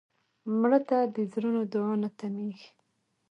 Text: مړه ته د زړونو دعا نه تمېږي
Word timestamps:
مړه 0.59 0.79
ته 0.89 0.97
د 1.15 1.17
زړونو 1.31 1.61
دعا 1.73 1.93
نه 2.03 2.09
تمېږي 2.19 2.69